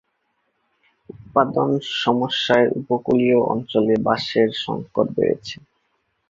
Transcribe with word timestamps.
উৎপাদন 1.09 1.69
সমস্যায় 2.01 2.67
উপকূলীয় 2.79 3.39
অঞ্চলে 3.53 3.93
বাঁশের 4.05 4.49
সংকট 4.63 5.07
বেড়েছে। 5.15 5.55